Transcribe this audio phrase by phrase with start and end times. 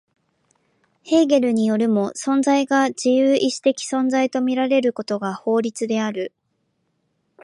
[1.03, 6.33] ヘーゲルによるも、存在が自由意志的存在と見られることが法律である。